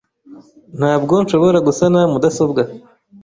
Ntabwo 0.79 1.13
nshobora 1.23 1.57
gusana 1.67 1.99
mudasobwa. 2.11 2.61